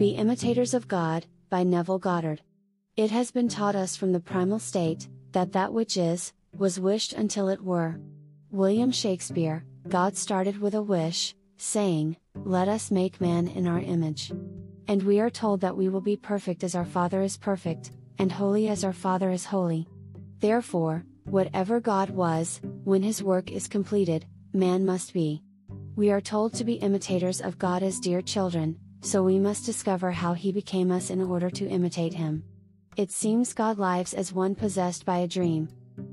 Be 0.00 0.12
Imitators 0.12 0.72
of 0.72 0.88
God, 0.88 1.26
by 1.50 1.62
Neville 1.62 1.98
Goddard. 1.98 2.40
It 2.96 3.10
has 3.10 3.30
been 3.30 3.50
taught 3.50 3.76
us 3.76 3.96
from 3.96 4.12
the 4.12 4.18
primal 4.18 4.58
state, 4.58 5.10
that 5.32 5.52
that 5.52 5.74
which 5.74 5.98
is, 5.98 6.32
was 6.56 6.80
wished 6.80 7.12
until 7.12 7.50
it 7.50 7.62
were. 7.62 8.00
William 8.50 8.92
Shakespeare, 8.92 9.62
God 9.88 10.16
started 10.16 10.58
with 10.58 10.74
a 10.74 10.80
wish, 10.80 11.34
saying, 11.58 12.16
Let 12.34 12.66
us 12.66 12.90
make 12.90 13.20
man 13.20 13.48
in 13.48 13.66
our 13.66 13.78
image. 13.78 14.32
And 14.88 15.02
we 15.02 15.20
are 15.20 15.28
told 15.28 15.60
that 15.60 15.76
we 15.76 15.90
will 15.90 16.00
be 16.00 16.16
perfect 16.16 16.64
as 16.64 16.74
our 16.74 16.86
Father 16.86 17.20
is 17.20 17.36
perfect, 17.36 17.90
and 18.18 18.32
holy 18.32 18.68
as 18.68 18.84
our 18.84 18.94
Father 18.94 19.28
is 19.30 19.44
holy. 19.44 19.86
Therefore, 20.38 21.04
whatever 21.24 21.78
God 21.78 22.08
was, 22.08 22.62
when 22.84 23.02
his 23.02 23.22
work 23.22 23.50
is 23.52 23.68
completed, 23.68 24.24
man 24.54 24.86
must 24.86 25.12
be. 25.12 25.42
We 25.94 26.10
are 26.10 26.22
told 26.22 26.54
to 26.54 26.64
be 26.64 26.76
imitators 26.76 27.42
of 27.42 27.58
God 27.58 27.82
as 27.82 28.00
dear 28.00 28.22
children, 28.22 28.78
so 29.00 29.22
we 29.22 29.38
must 29.38 29.66
discover 29.66 30.10
how 30.10 30.34
he 30.34 30.52
became 30.52 30.90
us 30.90 31.10
in 31.10 31.22
order 31.22 31.50
to 31.50 31.68
imitate 31.68 32.14
him. 32.14 32.42
It 32.96 33.10
seems 33.10 33.54
God 33.54 33.78
lives 33.78 34.14
as 34.14 34.32
one 34.32 34.54
possessed 34.54 35.04
by 35.04 35.18
a 35.18 35.28
dream. 35.28 35.68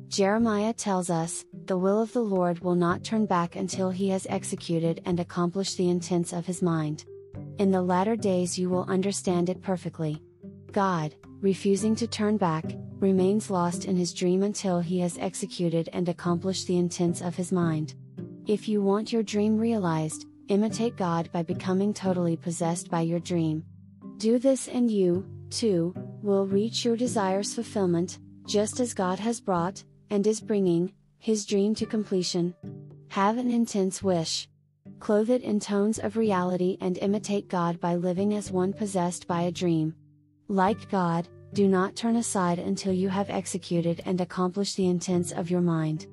Jeremiah 0.07 0.73
tells 0.73 1.09
us, 1.09 1.43
The 1.65 1.77
will 1.77 2.01
of 2.01 2.13
the 2.13 2.21
Lord 2.21 2.59
will 2.59 2.75
not 2.75 3.03
turn 3.03 3.25
back 3.25 3.55
until 3.55 3.89
he 3.89 4.09
has 4.09 4.27
executed 4.29 5.01
and 5.05 5.19
accomplished 5.19 5.77
the 5.77 5.89
intents 5.89 6.33
of 6.33 6.45
his 6.45 6.61
mind. 6.61 7.05
In 7.57 7.71
the 7.71 7.81
latter 7.81 8.15
days 8.15 8.57
you 8.57 8.69
will 8.69 8.85
understand 8.85 9.49
it 9.49 9.61
perfectly. 9.61 10.21
God, 10.71 11.15
refusing 11.41 11.95
to 11.95 12.07
turn 12.07 12.37
back, 12.37 12.63
remains 12.99 13.49
lost 13.49 13.85
in 13.85 13.95
his 13.95 14.13
dream 14.13 14.43
until 14.43 14.79
he 14.79 14.99
has 14.99 15.17
executed 15.17 15.89
and 15.93 16.07
accomplished 16.07 16.67
the 16.67 16.77
intents 16.77 17.21
of 17.21 17.35
his 17.35 17.51
mind. 17.51 17.95
If 18.45 18.67
you 18.69 18.81
want 18.81 19.11
your 19.11 19.23
dream 19.23 19.57
realized, 19.57 20.25
imitate 20.49 20.95
God 20.95 21.29
by 21.31 21.43
becoming 21.43 21.93
totally 21.93 22.35
possessed 22.35 22.89
by 22.89 23.01
your 23.01 23.19
dream. 23.19 23.63
Do 24.17 24.39
this 24.39 24.67
and 24.67 24.89
you, 24.89 25.25
too, 25.49 25.93
will 26.21 26.45
reach 26.47 26.83
your 26.83 26.97
desire's 26.97 27.53
fulfillment, 27.53 28.19
just 28.45 28.79
as 28.79 28.93
God 28.93 29.19
has 29.19 29.39
brought, 29.39 29.83
and 30.09 30.25
is 30.25 30.41
bringing, 30.41 30.93
his 31.19 31.45
dream 31.45 31.75
to 31.75 31.85
completion. 31.85 32.55
Have 33.09 33.37
an 33.37 33.51
intense 33.51 34.01
wish. 34.01 34.47
Clothe 34.99 35.29
it 35.29 35.43
in 35.43 35.59
tones 35.59 35.99
of 35.99 36.17
reality 36.17 36.77
and 36.81 36.97
imitate 36.97 37.47
God 37.47 37.79
by 37.79 37.95
living 37.95 38.33
as 38.33 38.51
one 38.51 38.73
possessed 38.73 39.27
by 39.27 39.41
a 39.41 39.51
dream. 39.51 39.93
Like 40.47 40.89
God, 40.89 41.27
do 41.53 41.67
not 41.67 41.95
turn 41.95 42.15
aside 42.15 42.59
until 42.59 42.93
you 42.93 43.09
have 43.09 43.29
executed 43.29 44.01
and 44.05 44.19
accomplished 44.19 44.75
the 44.75 44.87
intents 44.87 45.31
of 45.31 45.49
your 45.49 45.61
mind. 45.61 46.07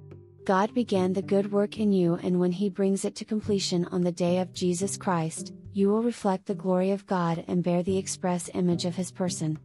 God 0.44 0.74
began 0.74 1.14
the 1.14 1.22
good 1.22 1.50
work 1.50 1.78
in 1.78 1.90
you, 1.90 2.16
and 2.22 2.38
when 2.38 2.52
He 2.52 2.68
brings 2.68 3.06
it 3.06 3.14
to 3.16 3.24
completion 3.24 3.86
on 3.86 4.02
the 4.02 4.12
day 4.12 4.40
of 4.40 4.52
Jesus 4.52 4.98
Christ, 4.98 5.54
you 5.72 5.88
will 5.88 6.02
reflect 6.02 6.44
the 6.44 6.54
glory 6.54 6.90
of 6.90 7.06
God 7.06 7.42
and 7.48 7.64
bear 7.64 7.82
the 7.82 7.96
express 7.96 8.50
image 8.52 8.84
of 8.84 8.94
His 8.94 9.10
person. 9.10 9.58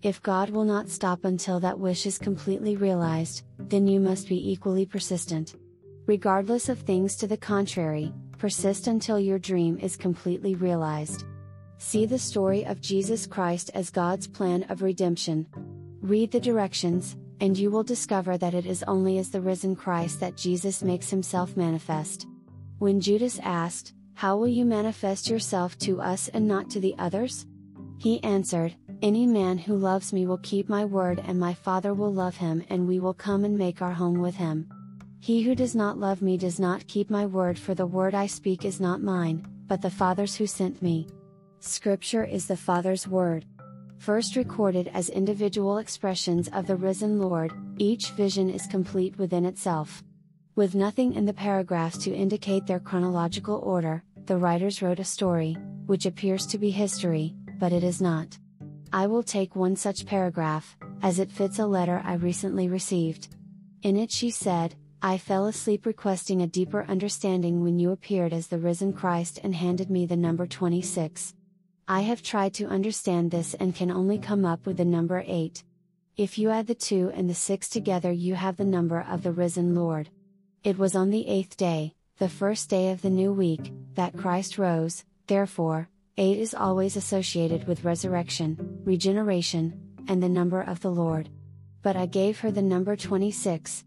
If 0.00 0.22
God 0.22 0.48
will 0.48 0.64
not 0.64 0.88
stop 0.88 1.26
until 1.26 1.60
that 1.60 1.78
wish 1.78 2.06
is 2.06 2.16
completely 2.16 2.76
realized, 2.76 3.42
then 3.58 3.86
you 3.86 4.00
must 4.00 4.26
be 4.26 4.50
equally 4.50 4.86
persistent. 4.86 5.54
Regardless 6.06 6.70
of 6.70 6.78
things 6.78 7.14
to 7.16 7.26
the 7.26 7.36
contrary, 7.36 8.10
persist 8.38 8.86
until 8.86 9.20
your 9.20 9.38
dream 9.38 9.78
is 9.80 9.98
completely 9.98 10.54
realized. 10.54 11.26
See 11.76 12.06
the 12.06 12.18
story 12.18 12.64
of 12.64 12.80
Jesus 12.80 13.26
Christ 13.26 13.70
as 13.74 13.90
God's 13.90 14.26
plan 14.28 14.62
of 14.70 14.80
redemption. 14.80 15.46
Read 16.00 16.32
the 16.32 16.40
directions, 16.40 17.16
and 17.42 17.58
you 17.58 17.72
will 17.72 17.82
discover 17.82 18.38
that 18.38 18.54
it 18.54 18.66
is 18.66 18.84
only 18.84 19.18
as 19.18 19.30
the 19.30 19.40
risen 19.40 19.74
Christ 19.74 20.20
that 20.20 20.36
Jesus 20.36 20.80
makes 20.80 21.10
himself 21.10 21.56
manifest. 21.56 22.28
When 22.78 23.00
Judas 23.00 23.40
asked, 23.42 23.94
How 24.14 24.36
will 24.36 24.46
you 24.46 24.64
manifest 24.64 25.28
yourself 25.28 25.76
to 25.78 26.00
us 26.00 26.28
and 26.28 26.46
not 26.46 26.70
to 26.70 26.78
the 26.78 26.94
others? 27.00 27.46
He 27.98 28.22
answered, 28.22 28.76
Any 29.02 29.26
man 29.26 29.58
who 29.58 29.74
loves 29.74 30.12
me 30.12 30.24
will 30.24 30.38
keep 30.38 30.68
my 30.68 30.84
word, 30.84 31.20
and 31.26 31.38
my 31.38 31.52
Father 31.52 31.94
will 31.94 32.12
love 32.12 32.36
him, 32.36 32.62
and 32.70 32.86
we 32.86 33.00
will 33.00 33.12
come 33.12 33.44
and 33.44 33.58
make 33.58 33.82
our 33.82 33.92
home 33.92 34.20
with 34.20 34.36
him. 34.36 34.68
He 35.18 35.42
who 35.42 35.56
does 35.56 35.74
not 35.74 35.98
love 35.98 36.22
me 36.22 36.36
does 36.36 36.60
not 36.60 36.86
keep 36.86 37.10
my 37.10 37.26
word, 37.26 37.58
for 37.58 37.74
the 37.74 37.86
word 37.86 38.14
I 38.14 38.28
speak 38.28 38.64
is 38.64 38.80
not 38.80 39.02
mine, 39.02 39.44
but 39.66 39.82
the 39.82 39.90
Father's 39.90 40.36
who 40.36 40.46
sent 40.46 40.80
me. 40.80 41.08
Scripture 41.58 42.24
is 42.24 42.46
the 42.46 42.56
Father's 42.56 43.08
word 43.08 43.46
first 44.02 44.34
recorded 44.34 44.90
as 44.92 45.08
individual 45.10 45.78
expressions 45.78 46.48
of 46.48 46.66
the 46.66 46.74
risen 46.74 47.20
Lord, 47.20 47.52
each 47.78 48.10
vision 48.10 48.50
is 48.50 48.66
complete 48.66 49.16
within 49.16 49.46
itself. 49.46 50.02
With 50.56 50.74
nothing 50.74 51.14
in 51.14 51.24
the 51.24 51.32
paragraphs 51.32 51.98
to 51.98 52.12
indicate 52.12 52.66
their 52.66 52.80
chronological 52.80 53.60
order, 53.62 54.02
the 54.26 54.36
writers 54.36 54.82
wrote 54.82 54.98
a 54.98 55.04
story, 55.04 55.56
which 55.86 56.04
appears 56.04 56.46
to 56.46 56.58
be 56.58 56.70
history, 56.70 57.36
but 57.60 57.72
it 57.72 57.84
is 57.84 58.02
not. 58.02 58.36
I 58.92 59.06
will 59.06 59.22
take 59.22 59.54
one 59.54 59.76
such 59.76 60.04
paragraph, 60.04 60.76
as 61.00 61.20
it 61.20 61.30
fits 61.30 61.60
a 61.60 61.66
letter 61.66 62.02
I 62.04 62.14
recently 62.14 62.66
received. 62.68 63.28
In 63.82 63.96
it 63.96 64.10
she 64.10 64.32
said, 64.32 64.74
I 65.00 65.16
fell 65.16 65.46
asleep 65.46 65.86
requesting 65.86 66.42
a 66.42 66.48
deeper 66.48 66.84
understanding 66.88 67.62
when 67.62 67.78
you 67.78 67.92
appeared 67.92 68.32
as 68.32 68.48
the 68.48 68.58
risen 68.58 68.94
Christ 68.94 69.38
and 69.44 69.54
handed 69.54 69.90
me 69.90 70.06
the 70.06 70.16
number 70.16 70.44
26. 70.44 71.34
I 71.88 72.02
have 72.02 72.22
tried 72.22 72.54
to 72.54 72.68
understand 72.68 73.30
this 73.30 73.54
and 73.54 73.74
can 73.74 73.90
only 73.90 74.18
come 74.18 74.44
up 74.44 74.66
with 74.66 74.76
the 74.76 74.84
number 74.84 75.24
8. 75.26 75.64
If 76.16 76.38
you 76.38 76.50
add 76.50 76.66
the 76.68 76.74
2 76.74 77.12
and 77.14 77.28
the 77.28 77.34
6 77.34 77.68
together, 77.68 78.12
you 78.12 78.34
have 78.34 78.56
the 78.56 78.64
number 78.64 79.04
of 79.08 79.22
the 79.22 79.32
risen 79.32 79.74
Lord. 79.74 80.08
It 80.62 80.78
was 80.78 80.94
on 80.94 81.10
the 81.10 81.26
eighth 81.26 81.56
day, 81.56 81.94
the 82.18 82.28
first 82.28 82.70
day 82.70 82.92
of 82.92 83.02
the 83.02 83.10
new 83.10 83.32
week, 83.32 83.72
that 83.94 84.16
Christ 84.16 84.58
rose, 84.58 85.04
therefore, 85.26 85.88
8 86.18 86.38
is 86.38 86.54
always 86.54 86.96
associated 86.96 87.66
with 87.66 87.84
resurrection, 87.84 88.80
regeneration, 88.84 89.80
and 90.06 90.22
the 90.22 90.28
number 90.28 90.60
of 90.60 90.80
the 90.80 90.90
Lord. 90.90 91.30
But 91.82 91.96
I 91.96 92.06
gave 92.06 92.38
her 92.40 92.52
the 92.52 92.62
number 92.62 92.94
26. 92.94 93.84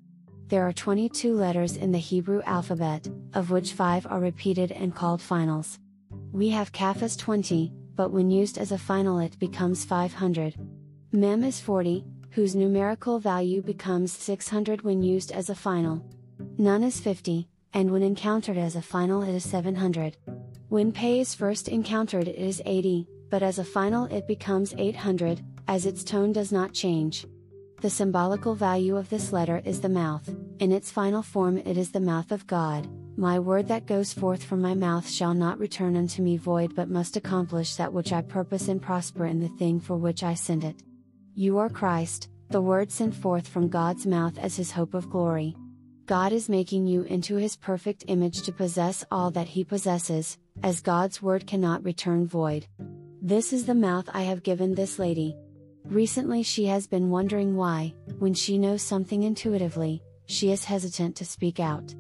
There 0.48 0.68
are 0.68 0.74
22 0.74 1.34
letters 1.34 1.78
in 1.78 1.92
the 1.94 1.98
Hebrew 1.98 2.42
alphabet, 2.44 3.08
of 3.34 3.52
which 3.52 3.72
5 3.72 4.06
are 4.08 4.20
repeated 4.20 4.72
and 4.74 4.94
called 4.94 5.22
finals. 5.22 5.80
We 6.32 6.50
have 6.50 6.74
Kafas 6.74 7.18
20, 7.18 7.72
but 7.96 8.12
when 8.12 8.30
used 8.30 8.58
as 8.58 8.72
a 8.72 8.78
final 8.78 9.20
it 9.20 9.40
becomes 9.40 9.86
500. 9.86 10.56
Mem 11.12 11.44
is 11.44 11.60
40, 11.60 12.06
whose 12.32 12.56
numerical 12.56 13.20
value 13.20 13.62
becomes 13.62 14.12
600 14.12 14.82
when 14.82 15.02
used 15.02 15.32
as 15.32 15.50
a 15.50 15.56
final. 15.56 16.04
Nun 16.58 16.84
is 16.84 17.00
50, 17.00 17.48
and 17.74 17.92
when 17.92 18.04
encountered 18.04 18.58
as 18.58 18.76
a 18.76 18.82
final 18.82 19.22
it 19.22 19.34
is 19.34 19.44
700. 19.50 20.18
When 20.70 20.92
Pe 20.92 21.20
is 21.20 21.34
first 21.34 21.68
encountered 21.70 22.28
it 22.28 22.36
is 22.36 22.62
80, 22.66 23.08
but 23.30 23.42
as 23.42 23.60
a 23.60 23.64
final 23.64 24.06
it 24.06 24.28
becomes 24.28 24.74
800, 24.78 25.42
as 25.68 25.86
its 25.86 26.04
tone 26.04 26.34
does 26.34 26.52
not 26.52 26.74
change. 26.74 27.26
The 27.82 27.90
symbolical 27.90 28.56
value 28.56 28.98
of 28.98 29.10
this 29.10 29.32
letter 29.32 29.62
is 29.64 29.80
the 29.80 29.90
mouth, 29.90 30.30
in 30.60 30.72
its 30.72 30.92
final 30.92 31.22
form 31.22 31.58
it 31.58 31.78
is 31.78 31.92
the 31.92 32.00
mouth 32.00 32.32
of 32.32 32.48
God, 32.48 32.88
my 33.18 33.40
word 33.40 33.68
that 33.70 33.86
goes 33.86 34.12
forth 34.12 34.44
from 34.44 34.62
my 34.62 34.74
mouth 34.74 35.10
shall 35.10 35.34
not 35.34 35.58
return 35.58 35.96
unto 35.96 36.22
me 36.22 36.36
void 36.36 36.76
but 36.76 36.90
must 36.90 37.16
accomplish 37.16 37.76
that 37.76 37.94
which 37.94 38.12
I 38.12 38.22
purpose 38.22 38.68
and 38.68 38.82
prosper 38.82 39.26
in 39.26 39.40
the 39.40 39.48
thing 39.48 39.80
for 39.80 39.96
which 39.96 40.24
I 40.24 40.34
send 40.34 40.64
it. 40.64 40.84
You 41.34 41.58
are 41.58 41.70
Christ, 41.70 42.30
the 42.50 42.62
word 42.62 42.92
sent 42.92 43.16
forth 43.16 43.48
from 43.48 43.70
God's 43.70 44.06
mouth 44.06 44.38
as 44.38 44.58
his 44.58 44.72
hope 44.72 44.94
of 44.94 45.10
glory. 45.10 45.56
God 46.06 46.34
is 46.34 46.50
making 46.50 46.88
you 46.88 47.02
into 47.04 47.36
his 47.36 47.56
perfect 47.56 48.04
image 48.08 48.44
to 48.44 48.52
possess 48.52 49.04
all 49.10 49.32
that 49.32 49.48
he 49.48 49.64
possesses, 49.64 50.38
as 50.62 50.82
God's 50.82 51.22
word 51.22 51.48
cannot 51.48 51.84
return 51.84 52.28
void. 52.28 52.68
This 53.22 53.54
is 53.54 53.66
the 53.66 53.74
mouth 53.74 54.08
I 54.14 54.22
have 54.24 54.44
given 54.44 54.76
this 54.76 55.00
lady. 55.00 55.36
Recently 55.86 56.44
she 56.44 56.66
has 56.66 56.86
been 56.86 57.10
wondering 57.10 57.56
why, 57.56 57.94
when 58.20 58.34
she 58.34 58.58
knows 58.58 58.82
something 58.82 59.24
intuitively, 59.24 60.04
she 60.28 60.52
is 60.52 60.66
hesitant 60.66 61.16
to 61.16 61.26
speak 61.26 61.60
out. 61.60 61.96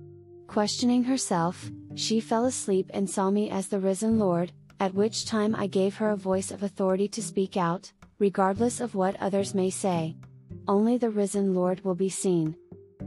Questioning 0.55 1.03
herself, 1.03 1.69
she 1.95 2.21
fell 2.21 2.45
asleep 2.45 2.89
and 2.93 3.09
saw 3.09 3.29
me 3.29 3.49
as 3.49 3.67
the 3.67 3.77
risen 3.77 4.17
Lord, 4.17 4.53
at 4.79 4.93
which 4.93 5.25
time 5.25 5.53
I 5.53 5.67
gave 5.67 5.97
her 5.97 6.11
a 6.11 6.15
voice 6.15 6.49
of 6.49 6.63
authority 6.63 7.09
to 7.09 7.21
speak 7.21 7.57
out, 7.57 7.91
regardless 8.19 8.79
of 8.79 8.95
what 8.95 9.19
others 9.19 9.53
may 9.53 9.69
say. 9.69 10.15
Only 10.65 10.97
the 10.97 11.09
risen 11.09 11.53
Lord 11.53 11.83
will 11.83 11.93
be 11.93 12.07
seen. 12.07 12.55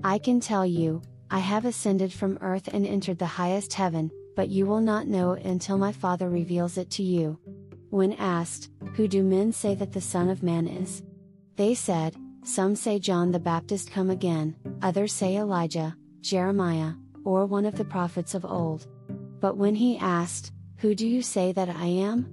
I 0.05 0.19
can 0.19 0.41
tell 0.41 0.67
you, 0.67 1.01
I 1.31 1.39
have 1.39 1.65
ascended 1.65 2.13
from 2.13 2.37
earth 2.43 2.69
and 2.71 2.87
entered 2.87 3.19
the 3.19 3.25
highest 3.25 3.73
heaven, 3.73 4.11
but 4.37 4.51
you 4.51 4.67
will 4.67 4.83
not 4.83 5.07
know 5.07 5.33
it 5.33 5.47
until 5.47 5.79
my 5.79 5.91
Father 5.93 6.29
reveals 6.29 6.77
it 6.77 6.91
to 6.91 7.03
you. 7.03 7.39
When 7.89 8.13
asked, 8.13 8.69
Who 8.93 9.09
do 9.09 9.23
men 9.23 9.53
say 9.53 9.75
that 9.77 9.95
the 9.95 10.03
Son 10.03 10.29
of 10.29 10.43
Man 10.43 10.67
is? 10.67 11.03
They 11.57 11.75
said, 11.75 12.15
Some 12.45 12.77
say 12.77 12.99
John 12.99 13.33
the 13.33 13.39
Baptist 13.39 13.91
come 13.91 14.11
again, 14.11 14.55
others 14.83 15.15
say 15.15 15.39
Elijah, 15.39 15.97
Jeremiah, 16.21 16.93
or 17.29 17.45
one 17.45 17.67
of 17.67 17.77
the 17.77 17.85
prophets 17.85 18.35
of 18.35 18.47
old. 18.47 18.87
But 19.39 19.59
when 19.59 19.75
he 19.75 19.99
asked, 19.99 20.53
Who 20.79 20.95
do 20.95 21.07
you 21.07 21.21
say 21.21 21.53
that 21.53 21.69
I 21.69 21.85
am? 21.85 22.27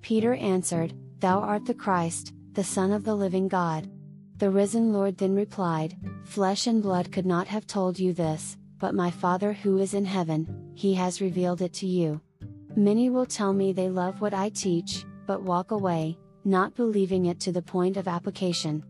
Peter 0.00 0.32
answered, 0.36 0.94
Thou 1.20 1.40
art 1.40 1.66
the 1.66 1.74
Christ, 1.74 2.32
the 2.54 2.64
Son 2.64 2.90
of 2.90 3.04
the 3.04 3.14
living 3.14 3.46
God. 3.46 3.90
The 4.38 4.48
risen 4.48 4.90
Lord 4.90 5.18
then 5.18 5.34
replied, 5.34 5.98
Flesh 6.24 6.66
and 6.66 6.82
blood 6.82 7.12
could 7.12 7.26
not 7.26 7.46
have 7.48 7.66
told 7.66 7.98
you 7.98 8.14
this, 8.14 8.56
but 8.78 8.94
my 8.94 9.10
Father 9.10 9.52
who 9.52 9.76
is 9.76 9.92
in 9.92 10.06
heaven, 10.06 10.72
he 10.74 10.94
has 10.94 11.20
revealed 11.20 11.60
it 11.60 11.74
to 11.74 11.86
you. 11.86 12.18
Many 12.74 13.10
will 13.10 13.26
tell 13.26 13.52
me 13.52 13.74
they 13.74 13.90
love 13.90 14.22
what 14.22 14.32
I 14.32 14.48
teach, 14.48 15.04
but 15.26 15.42
walk 15.42 15.72
away, 15.72 16.16
not 16.46 16.74
believing 16.74 17.26
it 17.26 17.38
to 17.40 17.52
the 17.52 17.60
point 17.60 17.98
of 17.98 18.08
application. 18.08 18.82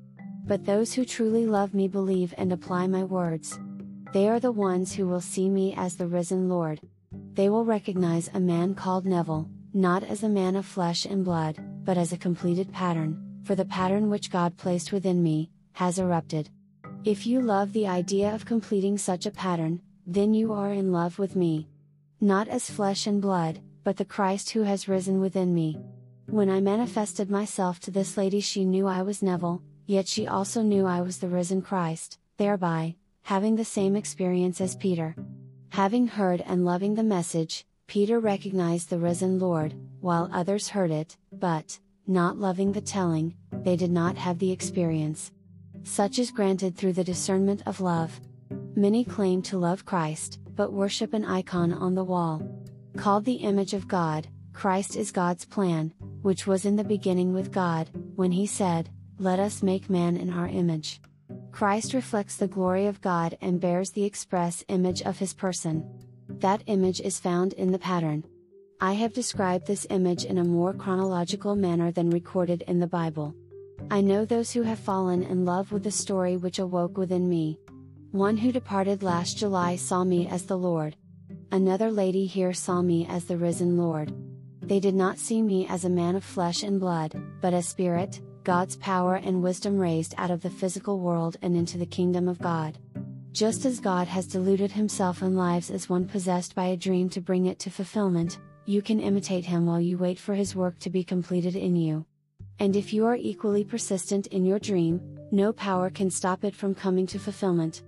But 0.46 0.64
those 0.64 0.92
who 0.94 1.04
truly 1.04 1.46
love 1.46 1.74
me 1.74 1.88
believe 1.88 2.32
and 2.38 2.52
apply 2.52 2.86
my 2.86 3.02
words. 3.02 3.58
They 4.12 4.26
are 4.28 4.40
the 4.40 4.52
ones 4.52 4.94
who 4.94 5.06
will 5.06 5.20
see 5.20 5.50
me 5.50 5.74
as 5.76 5.96
the 5.96 6.06
risen 6.06 6.48
Lord. 6.48 6.80
They 7.34 7.50
will 7.50 7.66
recognize 7.66 8.30
a 8.32 8.40
man 8.40 8.74
called 8.74 9.04
Neville, 9.04 9.50
not 9.74 10.02
as 10.02 10.22
a 10.22 10.28
man 10.30 10.56
of 10.56 10.64
flesh 10.64 11.04
and 11.04 11.24
blood, 11.24 11.58
but 11.84 11.98
as 11.98 12.12
a 12.12 12.18
completed 12.18 12.72
pattern, 12.72 13.22
for 13.44 13.54
the 13.54 13.66
pattern 13.66 14.08
which 14.08 14.30
God 14.30 14.56
placed 14.56 14.92
within 14.92 15.22
me, 15.22 15.50
has 15.72 15.98
erupted. 15.98 16.48
If 17.04 17.26
you 17.26 17.42
love 17.42 17.72
the 17.72 17.86
idea 17.86 18.34
of 18.34 18.46
completing 18.46 18.96
such 18.96 19.26
a 19.26 19.30
pattern, 19.30 19.82
then 20.06 20.32
you 20.32 20.54
are 20.54 20.72
in 20.72 20.90
love 20.90 21.18
with 21.18 21.36
me. 21.36 21.68
Not 22.18 22.48
as 22.48 22.70
flesh 22.70 23.06
and 23.06 23.20
blood, 23.20 23.60
but 23.84 23.98
the 23.98 24.06
Christ 24.06 24.50
who 24.50 24.62
has 24.62 24.88
risen 24.88 25.20
within 25.20 25.54
me. 25.54 25.78
When 26.26 26.48
I 26.48 26.60
manifested 26.60 27.30
myself 27.30 27.78
to 27.80 27.90
this 27.90 28.16
lady, 28.16 28.40
she 28.40 28.64
knew 28.64 28.86
I 28.86 29.02
was 29.02 29.22
Neville, 29.22 29.62
yet 29.86 30.08
she 30.08 30.26
also 30.26 30.62
knew 30.62 30.86
I 30.86 31.02
was 31.02 31.18
the 31.18 31.28
risen 31.28 31.60
Christ, 31.60 32.18
thereby, 32.38 32.96
having 33.28 33.56
the 33.56 33.64
same 33.78 33.94
experience 33.94 34.58
as 34.58 34.74
Peter. 34.76 35.14
Having 35.68 36.06
heard 36.06 36.42
and 36.46 36.64
loving 36.64 36.94
the 36.94 37.02
message, 37.02 37.66
Peter 37.86 38.20
recognized 38.20 38.88
the 38.88 38.98
risen 38.98 39.38
Lord, 39.38 39.74
while 40.00 40.30
others 40.32 40.70
heard 40.70 40.90
it, 40.90 41.14
but, 41.30 41.78
not 42.06 42.38
loving 42.38 42.72
the 42.72 42.80
telling, 42.80 43.34
they 43.52 43.76
did 43.76 43.90
not 43.90 44.16
have 44.16 44.38
the 44.38 44.50
experience. 44.50 45.30
Such 45.82 46.18
is 46.18 46.30
granted 46.30 46.74
through 46.74 46.94
the 46.94 47.04
discernment 47.04 47.60
of 47.66 47.82
love. 47.82 48.18
Many 48.74 49.04
claim 49.04 49.42
to 49.42 49.58
love 49.58 49.84
Christ, 49.84 50.38
but 50.56 50.72
worship 50.72 51.12
an 51.12 51.26
icon 51.26 51.74
on 51.74 51.94
the 51.94 52.04
wall. 52.04 52.40
Called 52.96 53.26
the 53.26 53.44
image 53.50 53.74
of 53.74 53.86
God, 53.86 54.26
Christ 54.54 54.96
is 54.96 55.12
God's 55.12 55.44
plan, 55.44 55.92
which 56.22 56.46
was 56.46 56.64
in 56.64 56.76
the 56.76 56.82
beginning 56.82 57.34
with 57.34 57.52
God, 57.52 57.90
when 58.16 58.32
he 58.32 58.46
said, 58.46 58.88
Let 59.18 59.38
us 59.38 59.62
make 59.62 59.90
man 59.90 60.16
in 60.16 60.32
our 60.32 60.48
image. 60.48 61.02
Christ 61.58 61.92
reflects 61.92 62.36
the 62.36 62.46
glory 62.46 62.86
of 62.86 63.00
God 63.00 63.36
and 63.40 63.60
bears 63.60 63.90
the 63.90 64.04
express 64.04 64.64
image 64.68 65.02
of 65.02 65.18
his 65.18 65.34
person. 65.34 65.84
That 66.28 66.62
image 66.66 67.00
is 67.00 67.18
found 67.18 67.52
in 67.54 67.72
the 67.72 67.80
pattern. 67.80 68.22
I 68.80 68.92
have 68.92 69.12
described 69.12 69.66
this 69.66 69.84
image 69.90 70.24
in 70.24 70.38
a 70.38 70.44
more 70.44 70.72
chronological 70.72 71.56
manner 71.56 71.90
than 71.90 72.10
recorded 72.10 72.62
in 72.68 72.78
the 72.78 72.86
Bible. 72.86 73.34
I 73.90 74.02
know 74.02 74.24
those 74.24 74.52
who 74.52 74.62
have 74.62 74.78
fallen 74.78 75.24
in 75.24 75.44
love 75.44 75.72
with 75.72 75.82
the 75.82 75.90
story 75.90 76.36
which 76.36 76.60
awoke 76.60 76.96
within 76.96 77.28
me. 77.28 77.58
One 78.12 78.36
who 78.36 78.52
departed 78.52 79.02
last 79.02 79.36
July 79.36 79.74
saw 79.74 80.04
me 80.04 80.28
as 80.28 80.46
the 80.46 80.56
Lord. 80.56 80.94
Another 81.50 81.90
lady 81.90 82.26
here 82.26 82.52
saw 82.52 82.82
me 82.82 83.04
as 83.10 83.24
the 83.24 83.36
risen 83.36 83.76
Lord. 83.76 84.14
They 84.62 84.78
did 84.78 84.94
not 84.94 85.18
see 85.18 85.42
me 85.42 85.66
as 85.66 85.84
a 85.84 85.90
man 85.90 86.14
of 86.14 86.22
flesh 86.22 86.62
and 86.62 86.78
blood, 86.78 87.20
but 87.40 87.52
as 87.52 87.66
spirit, 87.66 88.20
God's 88.48 88.76
power 88.76 89.16
and 89.16 89.42
wisdom 89.42 89.76
raised 89.76 90.14
out 90.16 90.30
of 90.30 90.40
the 90.40 90.48
physical 90.48 91.00
world 91.00 91.36
and 91.42 91.54
into 91.54 91.76
the 91.76 91.84
kingdom 91.84 92.28
of 92.28 92.38
God. 92.38 92.78
Just 93.30 93.66
as 93.66 93.78
God 93.78 94.08
has 94.08 94.26
deluded 94.26 94.72
himself 94.72 95.20
in 95.20 95.36
lives 95.36 95.70
as 95.70 95.90
one 95.90 96.06
possessed 96.08 96.54
by 96.54 96.68
a 96.68 96.76
dream 96.78 97.10
to 97.10 97.20
bring 97.20 97.44
it 97.44 97.58
to 97.58 97.70
fulfillment, 97.70 98.38
you 98.64 98.80
can 98.80 99.00
imitate 99.00 99.44
him 99.44 99.66
while 99.66 99.82
you 99.82 99.98
wait 99.98 100.18
for 100.18 100.34
his 100.34 100.56
work 100.56 100.78
to 100.78 100.88
be 100.88 101.04
completed 101.04 101.56
in 101.56 101.76
you. 101.76 102.06
And 102.58 102.74
if 102.74 102.94
you 102.94 103.04
are 103.04 103.16
equally 103.16 103.64
persistent 103.64 104.28
in 104.28 104.46
your 104.46 104.58
dream, 104.58 104.98
no 105.30 105.52
power 105.52 105.90
can 105.90 106.10
stop 106.10 106.42
it 106.42 106.54
from 106.54 106.74
coming 106.74 107.06
to 107.08 107.18
fulfillment. 107.18 107.82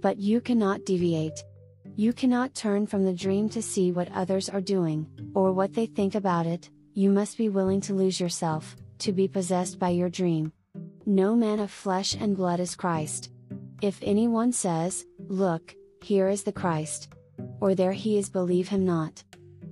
But 0.00 0.18
you 0.18 0.40
cannot 0.40 0.86
deviate. 0.86 1.42
You 1.96 2.12
cannot 2.12 2.54
turn 2.54 2.86
from 2.86 3.04
the 3.04 3.14
dream 3.14 3.48
to 3.48 3.60
see 3.60 3.90
what 3.90 4.12
others 4.12 4.48
are 4.48 4.60
doing, 4.60 5.08
or 5.34 5.50
what 5.50 5.74
they 5.74 5.86
think 5.86 6.14
about 6.14 6.46
it, 6.46 6.70
you 6.92 7.10
must 7.10 7.36
be 7.36 7.48
willing 7.48 7.80
to 7.80 7.94
lose 7.94 8.20
yourself, 8.20 8.76
to 9.04 9.12
be 9.12 9.28
possessed 9.28 9.78
by 9.78 9.90
your 9.90 10.08
dream. 10.08 10.50
No 11.04 11.36
man 11.36 11.60
of 11.60 11.70
flesh 11.70 12.14
and 12.14 12.34
blood 12.34 12.58
is 12.58 12.74
Christ. 12.74 13.30
If 13.82 13.98
anyone 14.00 14.50
says, 14.50 15.04
Look, 15.28 15.74
here 16.02 16.30
is 16.30 16.42
the 16.42 16.52
Christ, 16.52 17.12
or 17.60 17.74
there 17.74 17.92
he 17.92 18.16
is, 18.16 18.30
believe 18.30 18.68
him 18.68 18.86
not. 18.86 19.22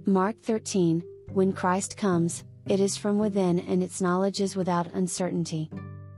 Mark 0.04 0.36
13 0.42 1.02
When 1.32 1.54
Christ 1.54 1.96
comes, 1.96 2.44
it 2.66 2.78
is 2.78 2.98
from 2.98 3.18
within 3.18 3.60
and 3.60 3.82
its 3.82 4.02
knowledge 4.02 4.42
is 4.42 4.54
without 4.54 4.92
uncertainty. 4.92 5.70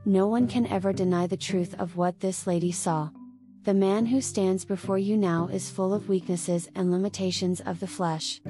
No 0.05 0.26
one 0.26 0.49
can 0.49 0.67
ever 0.67 0.93
deny 0.93 1.28
the 1.28 1.37
truth 1.37 1.72
of 1.78 1.96
what 1.96 2.19
this 2.19 2.49
lady 2.49 2.72
saw. 2.72 3.10
The 3.62 3.75
man 3.75 4.06
who 4.06 4.20
stands 4.20 4.64
before 4.64 4.99
you 4.99 5.17
now 5.17 5.49
is 5.52 5.70
full 5.70 5.94
of 5.94 6.08
weaknesses 6.08 6.69
and 6.75 6.90
limitations 6.90 7.60
of 7.60 7.78
the 7.78 7.87
flesh. 7.87 8.40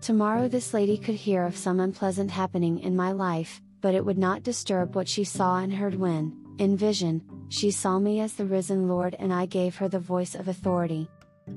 Tomorrow, 0.00 0.46
this 0.46 0.72
lady 0.72 0.96
could 0.96 1.16
hear 1.16 1.44
of 1.44 1.56
some 1.56 1.80
unpleasant 1.80 2.30
happening 2.30 2.78
in 2.78 2.94
my 2.94 3.10
life, 3.10 3.60
but 3.82 3.94
it 3.94 4.04
would 4.04 4.16
not 4.16 4.42
disturb 4.42 4.94
what 4.94 5.08
she 5.08 5.24
saw 5.24 5.58
and 5.58 5.74
heard 5.74 5.94
when, 5.94 6.34
in 6.58 6.76
vision, 6.76 7.20
she 7.50 7.70
saw 7.70 7.98
me 7.98 8.20
as 8.20 8.32
the 8.32 8.46
risen 8.46 8.88
Lord 8.88 9.14
and 9.18 9.30
I 9.32 9.44
gave 9.44 9.76
her 9.76 9.88
the 9.88 9.98
voice 9.98 10.34
of 10.34 10.48
authority. 10.48 11.10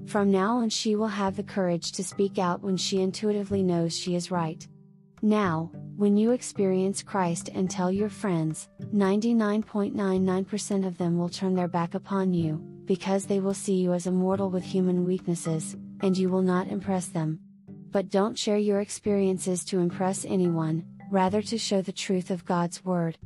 From 0.08 0.32
now 0.32 0.58
on, 0.58 0.70
she 0.70 0.96
will 0.96 1.08
have 1.08 1.38
the 1.38 1.44
courage 1.44 1.94
to 1.94 2.04
speak 2.04 2.38
out 2.38 2.62
when 2.62 2.76
she 2.76 3.02
intuitively 3.02 3.64
knows 3.64 3.98
she 3.98 4.16
is 4.16 4.32
right. 4.32 4.68
Now, 5.22 5.72
when 5.96 6.18
you 6.18 6.32
experience 6.32 7.02
Christ 7.02 7.50
and 7.54 7.70
tell 7.70 7.92
your 7.92 8.10
friends, 8.10 8.68
99.99% 8.94 10.86
of 10.86 10.98
them 10.98 11.18
will 11.18 11.30
turn 11.30 11.56
their 11.56 11.68
back 11.68 11.94
upon 11.94 12.34
you, 12.34 12.58
because 12.86 13.26
they 13.26 13.40
will 13.40 13.54
see 13.54 13.76
you 13.76 13.94
as 13.94 14.08
a 14.08 14.12
mortal 14.12 14.50
with 14.50 14.64
human 14.64 15.06
weaknesses, 15.06 15.78
and 16.02 16.18
you 16.18 16.30
will 16.30 16.42
not 16.42 16.68
impress 16.68 17.08
them. 17.08 17.40
But 17.92 18.10
don't 18.10 18.38
share 18.38 18.58
your 18.58 18.82
experiences 18.82 19.64
to 19.66 19.80
impress 19.80 20.26
anyone, 20.26 20.84
rather 21.16 21.42
to 21.42 21.58
show 21.58 21.82
the 21.82 21.94
truth 21.94 22.30
of 22.30 22.44
God's 22.44 22.84
Word. 22.84 23.18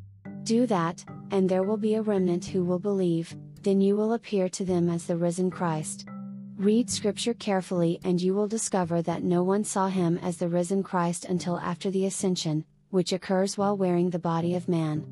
Do 0.43 0.67
that, 0.67 1.03
and 1.31 1.49
there 1.49 1.63
will 1.63 1.75
be 1.75 1.95
a 1.95 2.03
remnant 2.03 2.45
who 2.45 2.63
will 2.63 2.77
believe, 2.77 3.35
then 3.63 3.81
you 3.81 3.95
will 3.95 4.13
appear 4.13 4.47
to 4.47 4.63
them 4.63 4.91
as 4.91 5.07
the 5.07 5.17
risen 5.17 5.49
Christ. 5.49 6.07
Read 6.55 6.87
scripture 6.87 7.33
carefully 7.33 7.99
and 8.03 8.21
you 8.21 8.35
will 8.35 8.47
discover 8.47 9.01
that 9.01 9.23
no 9.23 9.41
one 9.41 9.63
saw 9.63 9.87
him 9.87 10.19
as 10.19 10.37
the 10.37 10.47
risen 10.47 10.83
Christ 10.83 11.25
until 11.25 11.57
after 11.57 11.89
the 11.89 12.05
ascension, 12.05 12.63
which 12.91 13.11
occurs 13.11 13.57
while 13.57 13.75
wearing 13.75 14.11
the 14.11 14.19
body 14.19 14.53
of 14.53 14.69
man. 14.69 15.03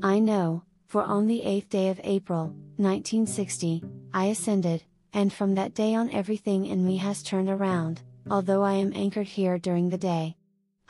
I 0.00 0.20
know, 0.20 0.62
for 0.86 1.02
on 1.02 1.26
the 1.26 1.42
8th 1.44 1.68
day 1.68 1.88
of 1.88 2.00
April, 2.04 2.54
1960, 2.76 3.82
I 4.14 4.26
ascended, 4.26 4.84
and 5.12 5.32
from 5.32 5.56
that 5.56 5.74
day 5.74 5.96
on 5.96 6.10
everything 6.10 6.66
in 6.66 6.86
me 6.86 6.98
has 6.98 7.24
turned 7.24 7.48
around, 7.48 8.02
although 8.30 8.62
I 8.62 8.74
am 8.74 8.92
anchored 8.94 9.26
here 9.26 9.58
during 9.58 9.90
the 9.90 9.98
day. 9.98 10.36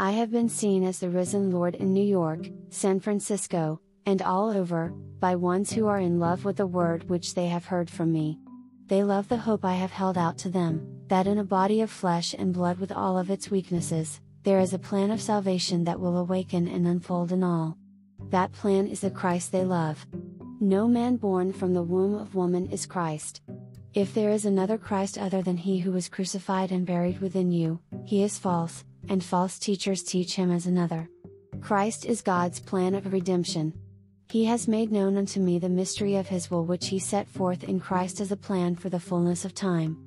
I 0.01 0.13
have 0.13 0.31
been 0.31 0.49
seen 0.49 0.83
as 0.83 0.99
the 0.99 1.11
risen 1.11 1.51
Lord 1.51 1.75
in 1.75 1.93
New 1.93 2.05
York, 2.05 2.49
San 2.71 3.01
Francisco, 3.01 3.81
and 4.07 4.23
all 4.23 4.51
over, 4.51 4.95
by 5.21 5.37
ones 5.37 5.73
who 5.73 5.87
are 5.89 5.99
in 5.99 6.19
love 6.19 6.45
with 6.45 6.57
the 6.57 6.67
word 6.67 7.11
which 7.11 7.35
they 7.35 7.49
have 7.49 7.67
heard 7.67 7.91
from 7.91 8.11
me 8.11 8.39
they 8.91 9.05
love 9.05 9.29
the 9.29 9.37
hope 9.37 9.65
I 9.65 9.75
have 9.75 9.93
held 9.93 10.19
out 10.19 10.37
to 10.39 10.49
them, 10.49 10.85
that 11.07 11.29
in 11.29 11.39
a 11.39 11.45
body 11.45 11.81
of 11.81 11.91
flesh 11.91 12.35
and 12.37 12.53
blood 12.53 12.81
with 12.81 12.91
all 12.91 13.17
of 13.17 13.31
its 13.31 13.49
weaknesses, 13.49 14.21
there 14.43 14.59
is 14.59 14.75
a 14.75 14.81
plan 14.81 15.13
of 15.13 15.23
salvation 15.23 15.85
that 15.85 16.01
will 16.01 16.19
awaken 16.19 16.67
and 16.67 16.89
unfold 16.89 17.31
in 17.31 17.45
all. 17.45 17.79
That 18.31 18.51
plan 18.51 18.89
is 18.89 18.99
the 18.99 19.11
Christ 19.13 19.53
they 19.53 19.65
love. 19.65 20.05
No 20.61 20.89
man 20.89 21.19
born 21.19 21.53
from 21.53 21.73
the 21.73 21.85
womb 21.85 22.17
of 22.17 22.35
woman 22.35 22.69
is 22.73 22.85
Christ. 22.85 23.43
If 23.95 24.13
there 24.13 24.31
is 24.31 24.45
another 24.45 24.77
Christ 24.77 25.17
other 25.17 25.41
than 25.41 25.59
he 25.59 25.79
who 25.79 25.93
was 25.93 26.09
crucified 26.09 26.73
and 26.73 26.85
buried 26.85 27.21
within 27.21 27.53
you, 27.53 27.79
he 28.05 28.25
is 28.25 28.41
false, 28.41 28.83
and 29.11 29.23
false 29.23 29.59
teachers 29.59 30.03
teach 30.03 30.35
him 30.35 30.51
as 30.51 30.67
another. 30.67 31.11
Christ 31.61 32.07
is 32.07 32.23
God's 32.23 32.61
plan 32.61 32.95
of 32.95 33.13
redemption, 33.13 33.75
he 34.31 34.45
has 34.45 34.69
made 34.69 34.93
known 34.93 35.17
unto 35.17 35.41
me 35.41 35.59
the 35.59 35.69
mystery 35.69 36.15
of 36.15 36.29
His 36.29 36.53
will 36.53 36.65
which 36.65 36.87
He 36.87 37.01
set 37.01 37.29
forth 37.29 37.65
in 37.65 37.81
Christ 37.81 38.21
as 38.21 38.31
a 38.31 38.37
plan 38.37 38.77
for 38.77 38.89
the 38.89 39.01
fullness 39.01 39.45
of 39.45 39.55
time. 39.55 39.99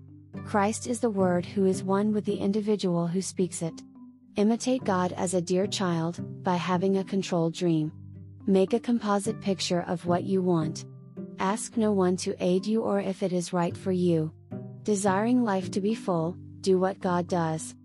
Christ 0.45 0.87
is 0.87 1.01
the 1.01 1.09
Word 1.09 1.45
who 1.45 1.65
is 1.65 1.83
one 1.83 2.13
with 2.13 2.23
the 2.23 2.37
individual 2.37 3.05
who 3.05 3.21
speaks 3.21 3.61
it. 3.61 3.73
Imitate 4.37 4.85
God 4.85 5.11
as 5.17 5.33
a 5.33 5.41
dear 5.41 5.67
child, 5.67 6.23
by 6.41 6.55
having 6.55 6.97
a 6.97 7.03
controlled 7.03 7.53
dream. 7.53 7.91
Make 8.47 8.71
a 8.71 8.79
composite 8.79 9.41
picture 9.41 9.83
of 9.89 10.05
what 10.05 10.23
you 10.23 10.41
want. 10.41 10.85
Ask 11.39 11.75
no 11.75 11.91
one 11.91 12.15
to 12.17 12.33
aid 12.39 12.65
you 12.65 12.81
or 12.81 13.01
if 13.01 13.23
it 13.23 13.33
is 13.33 13.51
right 13.51 13.75
for 13.75 13.91
you. 13.91 14.31
Desiring 14.83 15.43
life 15.43 15.69
to 15.71 15.81
be 15.81 15.95
full, 15.95 16.37
do 16.61 16.79
what 16.79 17.01
God 17.01 17.27
does. 17.27 17.75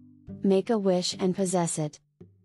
Make 0.42 0.70
a 0.70 0.78
wish 0.78 1.16
and 1.18 1.34
possess 1.34 1.78
it. 1.78 1.98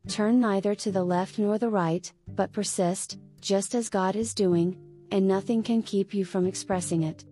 Turn 0.08 0.40
neither 0.40 0.74
to 0.76 0.92
the 0.92 1.04
left 1.04 1.38
nor 1.38 1.58
the 1.58 1.70
right, 1.70 2.12
but 2.28 2.52
persist, 2.52 3.20
just 3.40 3.76
as 3.76 3.90
God 3.90 4.16
is 4.16 4.34
doing, 4.34 4.76
and 5.12 5.28
nothing 5.28 5.62
can 5.62 5.84
keep 5.84 6.14
you 6.14 6.26
from 6.26 6.48
expressing 6.48 7.04
it. 7.04 7.24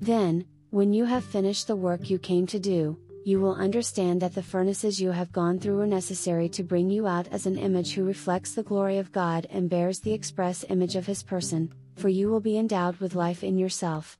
Then, 0.00 0.44
when 0.70 0.92
you 0.92 1.04
have 1.04 1.24
finished 1.24 1.66
the 1.66 1.76
work 1.76 2.08
you 2.08 2.18
came 2.18 2.46
to 2.46 2.60
do, 2.60 2.96
you 3.24 3.40
will 3.40 3.54
understand 3.54 4.22
that 4.22 4.34
the 4.34 4.42
furnaces 4.42 5.00
you 5.00 5.10
have 5.10 5.32
gone 5.32 5.58
through 5.58 5.80
are 5.80 5.86
necessary 5.86 6.48
to 6.50 6.62
bring 6.62 6.90
you 6.90 7.06
out 7.06 7.26
as 7.28 7.46
an 7.46 7.58
image 7.58 7.94
who 7.94 8.04
reflects 8.04 8.54
the 8.54 8.62
glory 8.62 8.98
of 8.98 9.10
God 9.12 9.46
and 9.50 9.68
bears 9.68 9.98
the 9.98 10.12
express 10.12 10.64
image 10.68 10.94
of 10.94 11.06
His 11.06 11.22
person, 11.22 11.72
for 11.96 12.08
you 12.08 12.28
will 12.28 12.40
be 12.40 12.58
endowed 12.58 12.96
with 12.98 13.14
life 13.14 13.42
in 13.42 13.58
yourself. 13.58 14.16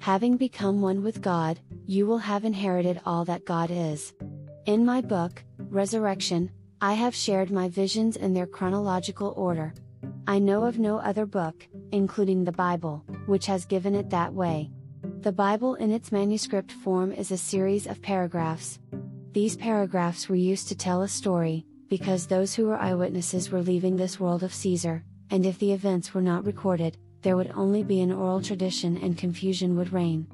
Having 0.00 0.36
become 0.36 0.80
one 0.82 1.02
with 1.02 1.22
God, 1.22 1.58
you 1.86 2.06
will 2.06 2.18
have 2.18 2.44
inherited 2.44 3.00
all 3.06 3.24
that 3.24 3.44
God 3.44 3.70
is. 3.72 4.12
In 4.64 4.86
my 4.86 5.00
book, 5.00 5.42
Resurrection, 5.58 6.48
I 6.80 6.92
have 6.92 7.16
shared 7.16 7.50
my 7.50 7.68
visions 7.68 8.14
in 8.14 8.32
their 8.32 8.46
chronological 8.46 9.34
order. 9.36 9.74
I 10.28 10.38
know 10.38 10.62
of 10.64 10.78
no 10.78 10.98
other 10.98 11.26
book, 11.26 11.66
including 11.90 12.44
the 12.44 12.52
Bible, 12.52 13.04
which 13.26 13.46
has 13.46 13.64
given 13.64 13.96
it 13.96 14.10
that 14.10 14.32
way. 14.32 14.70
The 15.22 15.32
Bible 15.32 15.74
in 15.74 15.90
its 15.90 16.12
manuscript 16.12 16.70
form 16.70 17.10
is 17.10 17.32
a 17.32 17.36
series 17.36 17.88
of 17.88 18.02
paragraphs. 18.02 18.78
These 19.32 19.56
paragraphs 19.56 20.28
were 20.28 20.36
used 20.36 20.68
to 20.68 20.76
tell 20.76 21.02
a 21.02 21.08
story, 21.08 21.66
because 21.88 22.28
those 22.28 22.54
who 22.54 22.66
were 22.66 22.78
eyewitnesses 22.78 23.50
were 23.50 23.62
leaving 23.62 23.96
this 23.96 24.20
world 24.20 24.44
of 24.44 24.54
Caesar, 24.54 25.02
and 25.30 25.44
if 25.44 25.58
the 25.58 25.72
events 25.72 26.14
were 26.14 26.22
not 26.22 26.44
recorded, 26.46 26.98
there 27.22 27.36
would 27.36 27.50
only 27.56 27.82
be 27.82 28.00
an 28.00 28.12
oral 28.12 28.40
tradition 28.40 28.96
and 28.98 29.18
confusion 29.18 29.76
would 29.76 29.92
reign. 29.92 30.28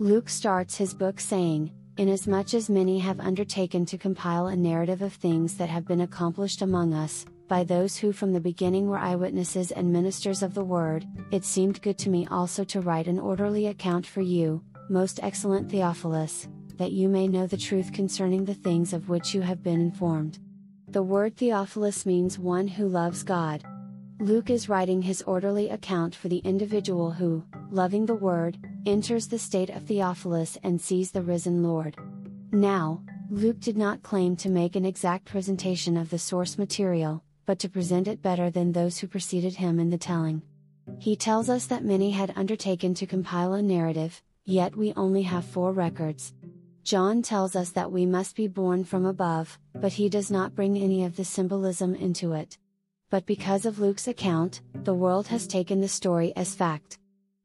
Luke 0.00 0.28
starts 0.28 0.76
his 0.76 0.94
book 0.94 1.20
saying, 1.20 1.70
Inasmuch 1.98 2.54
as 2.54 2.70
many 2.70 3.00
have 3.00 3.18
undertaken 3.18 3.84
to 3.86 3.98
compile 3.98 4.46
a 4.46 4.54
narrative 4.54 5.02
of 5.02 5.12
things 5.12 5.56
that 5.56 5.68
have 5.68 5.84
been 5.84 6.02
accomplished 6.02 6.62
among 6.62 6.94
us, 6.94 7.26
by 7.48 7.64
those 7.64 7.96
who 7.96 8.12
from 8.12 8.32
the 8.32 8.38
beginning 8.38 8.86
were 8.86 8.98
eyewitnesses 8.98 9.72
and 9.72 9.92
ministers 9.92 10.44
of 10.44 10.54
the 10.54 10.62
word, 10.62 11.08
it 11.32 11.44
seemed 11.44 11.82
good 11.82 11.98
to 11.98 12.08
me 12.08 12.24
also 12.30 12.62
to 12.62 12.80
write 12.80 13.08
an 13.08 13.18
orderly 13.18 13.66
account 13.66 14.06
for 14.06 14.20
you, 14.20 14.62
most 14.88 15.18
excellent 15.24 15.68
Theophilus, 15.68 16.46
that 16.76 16.92
you 16.92 17.08
may 17.08 17.26
know 17.26 17.48
the 17.48 17.56
truth 17.56 17.92
concerning 17.92 18.44
the 18.44 18.54
things 18.54 18.92
of 18.92 19.08
which 19.08 19.34
you 19.34 19.40
have 19.40 19.64
been 19.64 19.80
informed. 19.80 20.38
The 20.86 21.02
word 21.02 21.36
Theophilus 21.36 22.06
means 22.06 22.38
one 22.38 22.68
who 22.68 22.86
loves 22.86 23.24
God. 23.24 23.64
Luke 24.20 24.50
is 24.50 24.68
writing 24.68 25.02
his 25.02 25.22
orderly 25.22 25.68
account 25.68 26.14
for 26.14 26.28
the 26.28 26.38
individual 26.38 27.10
who, 27.10 27.44
loving 27.70 28.06
the 28.06 28.16
Word, 28.16 28.58
enters 28.88 29.28
the 29.28 29.38
state 29.38 29.70
of 29.70 29.84
Theophilus 29.84 30.58
and 30.62 30.80
sees 30.80 31.10
the 31.10 31.22
risen 31.22 31.62
Lord. 31.62 31.96
Now, 32.50 33.02
Luke 33.30 33.60
did 33.60 33.76
not 33.76 34.02
claim 34.02 34.34
to 34.36 34.48
make 34.48 34.74
an 34.74 34.84
exact 34.84 35.26
presentation 35.26 35.96
of 35.96 36.10
the 36.10 36.18
source 36.18 36.58
material, 36.58 37.22
but 37.46 37.58
to 37.60 37.68
present 37.68 38.08
it 38.08 38.22
better 38.22 38.50
than 38.50 38.72
those 38.72 38.98
who 38.98 39.06
preceded 39.06 39.54
him 39.54 39.78
in 39.78 39.90
the 39.90 39.98
telling. 39.98 40.42
He 40.98 41.14
tells 41.14 41.48
us 41.48 41.66
that 41.66 41.84
many 41.84 42.10
had 42.10 42.32
undertaken 42.34 42.94
to 42.94 43.06
compile 43.06 43.52
a 43.52 43.62
narrative, 43.62 44.22
yet 44.46 44.74
we 44.74 44.94
only 44.94 45.22
have 45.22 45.44
four 45.44 45.72
records. 45.72 46.32
John 46.82 47.20
tells 47.20 47.54
us 47.54 47.70
that 47.70 47.92
we 47.92 48.06
must 48.06 48.34
be 48.34 48.48
born 48.48 48.82
from 48.84 49.04
above, 49.04 49.58
but 49.74 49.92
he 49.92 50.08
does 50.08 50.30
not 50.30 50.54
bring 50.54 50.76
any 50.76 51.04
of 51.04 51.16
the 51.16 51.24
symbolism 51.24 51.94
into 51.94 52.32
it 52.32 52.56
but 53.10 53.24
because 53.24 53.64
of 53.64 53.78
Luke's 53.78 54.08
account, 54.08 54.60
the 54.84 54.94
world 54.94 55.28
has 55.28 55.46
taken 55.46 55.80
the 55.80 55.88
story 55.88 56.32
as 56.36 56.54
fact. 56.54 56.98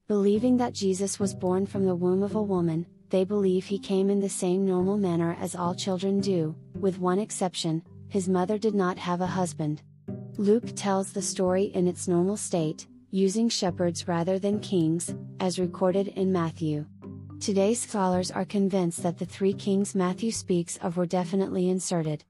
Believing 0.09 0.57
that 0.57 0.73
Jesus 0.73 1.17
was 1.17 1.33
born 1.33 1.65
from 1.65 1.85
the 1.85 1.95
womb 1.95 2.23
of 2.23 2.35
a 2.35 2.41
woman, 2.41 2.85
they 3.09 3.23
believe 3.23 3.63
he 3.63 3.79
came 3.79 4.09
in 4.09 4.19
the 4.19 4.27
same 4.27 4.65
normal 4.65 4.97
manner 4.97 5.37
as 5.39 5.55
all 5.55 5.73
children 5.73 6.19
do, 6.19 6.53
with 6.77 6.99
one 6.99 7.19
exception 7.19 7.81
his 8.09 8.27
mother 8.27 8.57
did 8.57 8.75
not 8.75 8.97
have 8.97 9.21
a 9.21 9.25
husband. 9.25 9.81
Luke 10.35 10.75
tells 10.75 11.13
the 11.13 11.21
story 11.21 11.71
in 11.73 11.87
its 11.87 12.09
normal 12.09 12.35
state, 12.35 12.85
using 13.11 13.47
shepherds 13.47 14.05
rather 14.05 14.37
than 14.37 14.59
kings, 14.59 15.15
as 15.39 15.57
recorded 15.57 16.09
in 16.09 16.33
Matthew. 16.33 16.85
Today's 17.39 17.79
scholars 17.79 18.29
are 18.29 18.43
convinced 18.43 19.03
that 19.03 19.17
the 19.17 19.25
three 19.25 19.53
kings 19.53 19.95
Matthew 19.95 20.31
speaks 20.31 20.77
of 20.77 20.97
were 20.97 21.05
definitely 21.05 21.69
inserted. 21.69 22.25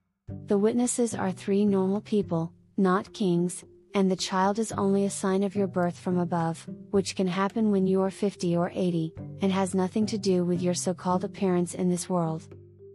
The 0.45 0.59
witnesses 0.59 1.15
are 1.15 1.31
three 1.31 1.65
normal 1.65 2.01
people, 2.01 2.53
not 2.77 3.13
kings, 3.13 3.63
and 3.93 4.09
the 4.09 4.15
child 4.15 4.59
is 4.59 4.71
only 4.73 5.05
a 5.05 5.09
sign 5.09 5.43
of 5.43 5.55
your 5.55 5.67
birth 5.67 5.97
from 5.97 6.17
above, 6.17 6.67
which 6.91 7.15
can 7.15 7.27
happen 7.27 7.71
when 7.71 7.85
you 7.85 8.01
are 8.01 8.11
50 8.11 8.55
or 8.55 8.71
80, 8.73 9.13
and 9.41 9.51
has 9.51 9.75
nothing 9.75 10.05
to 10.07 10.17
do 10.17 10.43
with 10.43 10.61
your 10.61 10.73
so 10.73 10.93
called 10.93 11.23
appearance 11.23 11.73
in 11.73 11.89
this 11.89 12.09
world. 12.09 12.47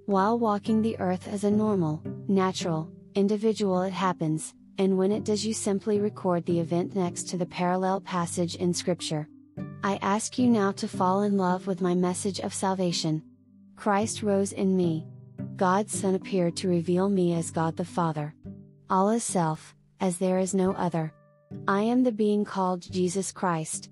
While 0.07 0.39
walking 0.39 0.83
the 0.83 0.99
earth 0.99 1.29
as 1.29 1.45
a 1.45 1.51
normal, 1.51 2.03
natural, 2.29 2.91
individual, 3.15 3.83
it 3.83 3.93
happens, 3.93 4.55
and 4.79 4.97
when 4.97 5.13
it 5.13 5.25
does, 5.25 5.45
you 5.45 5.53
simply 5.53 6.01
record 6.01 6.47
the 6.47 6.61
event 6.61 6.95
next 6.95 7.29
to 7.29 7.37
the 7.37 7.47
parallel 7.47 8.01
passage 8.01 8.55
in 8.55 8.73
Scripture. 8.73 9.29
I 9.83 9.99
ask 10.03 10.39
you 10.39 10.49
now 10.49 10.73
to 10.73 10.89
fall 10.89 11.23
in 11.23 11.37
love 11.37 11.67
with 11.67 11.81
my 11.81 11.95
message 11.95 12.41
of 12.41 12.55
salvation. 12.55 13.23
Christ 13.77 14.23
rose 14.23 14.53
in 14.53 14.77
me. 14.77 15.07
God's 15.57 15.99
Son 15.99 16.15
appeared 16.15 16.57
to 16.57 16.69
reveal 16.69 17.09
me 17.09 17.35
as 17.35 17.51
God 17.51 17.77
the 17.77 17.85
Father. 17.85 18.35
Allah's 18.89 19.25
self, 19.25 19.75
as 20.01 20.19
there 20.19 20.39
is 20.39 20.55
no 20.55 20.73
other. 20.73 21.13
I 21.67 21.83
am 21.83 22.03
the 22.03 22.13
being 22.13 22.45
called 22.45 22.83
Jesus 22.83 23.33
Christ. 23.33 23.91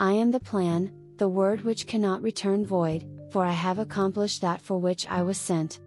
I 0.00 0.12
am 0.12 0.30
the 0.30 0.40
plan, 0.40 0.92
the 1.16 1.28
word 1.28 1.62
which 1.62 1.86
cannot 1.86 2.22
return 2.22 2.66
void, 2.66 3.06
for 3.30 3.44
I 3.44 3.52
have 3.52 3.78
accomplished 3.78 4.42
that 4.42 4.60
for 4.60 4.78
which 4.78 5.06
I 5.08 5.22
was 5.22 5.38
sent. 5.38 5.80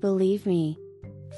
Believe 0.00 0.46
me. 0.46 0.78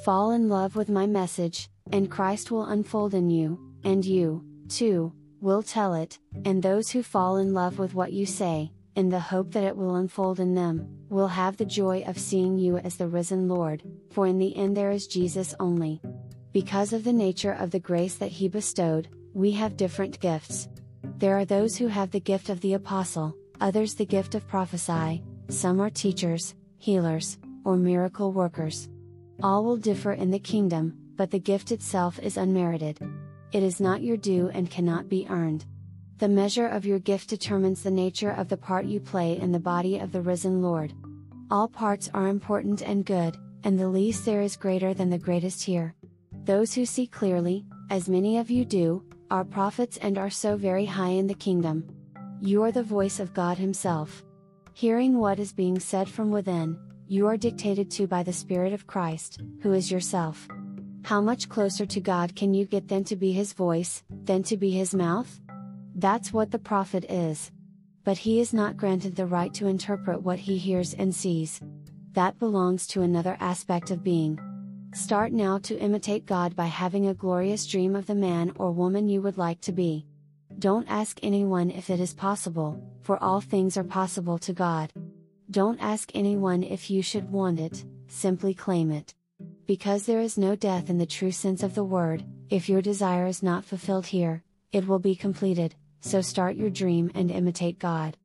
Fall 0.05 0.33
in 0.33 0.49
love 0.49 0.77
with 0.77 0.89
my 0.89 1.07
message, 1.07 1.69
and 1.93 2.11
Christ 2.11 2.51
will 2.51 2.65
unfold 2.65 3.15
in 3.15 3.31
you, 3.31 3.59
and 3.85 4.05
you, 4.05 4.45
too, 4.69 5.13
will 5.41 5.63
tell 5.63 5.95
it, 5.95 6.19
and 6.45 6.63
those 6.63 6.91
who 6.91 7.03
fall 7.03 7.37
in 7.37 7.55
love 7.55 7.79
with 7.79 7.95
what 7.95 8.13
you 8.13 8.27
say, 8.27 8.73
in 8.97 9.09
the 9.11 9.21
hope 9.21 9.53
that 9.53 9.65
it 9.65 9.77
will 9.77 9.97
unfold 9.97 10.41
in 10.41 10.55
them, 10.55 10.89
will 11.09 11.29
have 11.29 11.57
the 11.57 11.65
joy 11.65 12.03
of 12.07 12.19
seeing 12.19 12.59
you 12.59 12.79
as 12.79 12.97
the 12.97 13.07
risen 13.07 13.47
Lord, 13.47 13.83
for 14.11 14.27
in 14.27 14.39
the 14.39 14.57
end 14.57 14.77
there 14.77 14.91
is 14.91 15.07
Jesus 15.07 15.55
only. 15.61 16.01
Because 16.57 16.95
of 16.95 17.05
the 17.05 17.13
nature 17.13 17.53
of 17.53 17.71
the 17.71 17.79
grace 17.79 18.15
that 18.15 18.33
He 18.33 18.49
bestowed, 18.49 19.09
we 19.35 19.53
have 19.53 19.77
different 19.77 20.19
gifts. 20.21 20.71
There 21.19 21.37
are 21.37 21.45
those 21.45 21.77
who 21.77 21.87
have 21.87 22.11
the 22.11 22.19
gift 22.19 22.49
of 22.49 22.63
the 22.63 22.73
apostle, 22.73 23.37
others 23.61 23.93
the 23.93 24.07
gift 24.07 24.35
of 24.35 24.49
prophesy, 24.49 25.23
some 25.51 25.83
are 25.83 25.91
teachers, 25.91 26.55
healers, 26.79 27.37
or 27.67 27.77
miracle 27.77 28.33
workers. 28.33 28.89
All 29.43 29.67
will 29.67 29.77
differ 29.77 30.15
in 30.15 30.31
the 30.31 30.39
kingdom, 30.39 30.97
but 31.17 31.31
the 31.31 31.39
gift 31.39 31.73
itself 31.73 32.19
is 32.21 32.39
unmerited. 32.39 33.01
It 33.53 33.63
is 33.63 33.79
not 33.79 34.01
your 34.01 34.17
due 34.17 34.49
and 34.49 34.71
cannot 34.71 35.11
be 35.11 35.27
earned. 35.29 35.67
The 36.17 36.29
measure 36.29 36.69
of 36.69 36.87
your 36.87 37.01
gift 37.01 37.29
determines 37.29 37.83
the 37.83 37.91
nature 37.91 38.31
of 38.31 38.49
the 38.49 38.57
part 38.57 38.87
you 38.87 38.99
play 38.99 39.39
in 39.39 39.53
the 39.53 39.59
body 39.59 39.99
of 39.99 40.11
the 40.11 40.23
risen 40.23 40.63
Lord. 40.63 40.95
All 41.51 41.69
parts 41.69 42.09
are 42.15 42.29
important 42.29 42.81
and 42.81 43.05
good, 43.05 43.37
and 43.63 43.79
the 43.79 43.91
least 43.91 44.25
there 44.25 44.41
is 44.41 44.57
greater 44.57 44.95
than 44.95 45.11
the 45.11 45.19
greatest 45.19 45.63
here. 45.63 45.96
Those 46.47 46.73
who 46.73 46.87
see 46.87 47.09
clearly, 47.09 47.67
as 47.91 48.09
many 48.09 48.39
of 48.39 48.53
you 48.53 48.65
do, 48.65 49.03
are 49.33 49.45
prophets 49.45 49.97
and 49.97 50.17
are 50.17 50.31
so 50.31 50.57
very 50.57 50.85
high 50.85 51.09
in 51.09 51.27
the 51.27 51.35
kingdom. 51.35 51.85
You 52.41 52.63
are 52.63 52.71
the 52.71 52.85
voice 52.85 53.19
of 53.19 53.35
God 53.35 53.59
Himself. 53.59 54.23
Hearing 54.73 55.19
what 55.19 55.41
is 55.41 55.53
being 55.53 55.81
said 55.81 56.09
from 56.09 56.31
within, 56.31 56.79
you 57.09 57.27
are 57.27 57.37
dictated 57.37 57.91
to 57.91 58.07
by 58.07 58.23
the 58.23 58.33
Spirit 58.33 58.73
of 58.73 58.87
Christ, 58.87 59.41
who 59.61 59.73
is 59.73 59.91
yourself. 59.91 60.47
How 61.03 61.21
much 61.21 61.49
closer 61.49 61.85
to 61.85 62.01
God 62.01 62.37
can 62.37 62.55
you 62.55 62.65
get 62.65 62.87
than 62.87 63.03
to 63.05 63.17
be 63.17 63.33
His 63.33 63.53
voice, 63.53 64.05
than 64.09 64.45
to 64.45 64.57
be 64.57 64.71
His 64.71 64.95
mouth? 64.95 65.41
That's 65.97 66.33
what 66.33 66.53
the 66.53 66.61
prophet 66.61 67.07
is. 67.11 67.51
But 68.05 68.19
he 68.19 68.39
is 68.39 68.55
not 68.55 68.77
granted 68.77 69.17
the 69.17 69.27
right 69.27 69.53
to 69.55 69.67
interpret 69.67 70.23
what 70.23 70.39
he 70.39 70.59
hears 70.59 70.95
and 70.95 71.13
sees. 71.13 71.61
That 72.13 72.39
belongs 72.39 72.87
to 72.89 73.03
another 73.03 73.37
aspect 73.41 73.91
of 73.91 74.05
being. 74.05 74.39
Start 74.97 75.31
now 75.31 75.59
to 75.59 75.79
imitate 75.79 76.25
God 76.25 76.57
by 76.57 76.65
having 76.65 77.09
a 77.09 77.15
glorious 77.15 77.67
dream 77.67 77.95
of 77.95 78.07
the 78.07 78.15
man 78.15 78.51
or 78.57 78.73
woman 78.73 79.11
you 79.11 79.21
would 79.21 79.37
like 79.37 79.61
to 79.61 79.71
be. 79.71 80.07
Don't 80.59 80.89
ask 80.89 81.21
anyone 81.23 81.71
if 81.71 81.91
it 81.91 82.01
is 82.01 82.15
possible, 82.15 82.83
for 83.03 83.23
all 83.23 83.43
things 83.43 83.77
are 83.77 83.85
possible 83.85 84.39
to 84.39 84.55
God. 84.55 84.91
Don't 85.51 85.79
ask 85.83 86.11
anyone 86.15 86.63
if 86.63 86.89
you 86.89 87.03
should 87.03 87.31
want 87.31 87.61
it, 87.61 87.85
simply 88.09 88.55
claim 88.55 88.91
it. 88.91 89.15
Because 89.67 90.07
there 90.07 90.23
is 90.23 90.39
no 90.39 90.57
death 90.57 90.89
in 90.89 90.97
the 90.97 91.05
true 91.05 91.31
sense 91.31 91.63
of 91.63 91.75
the 91.75 91.85
word, 91.85 92.25
if 92.49 92.67
your 92.67 92.81
desire 92.81 93.27
is 93.27 93.43
not 93.43 93.67
fulfilled 93.67 94.07
here, 94.07 94.43
it 94.73 94.87
will 94.87 94.99
be 94.99 95.15
completed, 95.15 95.75
so 96.01 96.23
start 96.23 96.57
your 96.57 96.71
dream 96.71 97.13
and 97.15 97.31
imitate 97.31 97.79
God. 97.79 98.17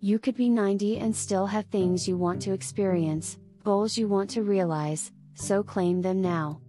You 0.00 0.18
could 0.18 0.36
be 0.36 0.48
90 0.48 0.98
and 0.98 1.14
still 1.14 1.46
have 1.46 1.66
things 1.66 2.08
you 2.08 2.16
want 2.16 2.42
to 2.42 2.52
experience, 2.52 3.38
goals 3.62 3.96
you 3.96 4.08
want 4.08 4.30
to 4.30 4.42
realize, 4.42 5.12
so 5.36 5.62
claim 5.62 6.02
them 6.02 6.20
now. 6.20 6.60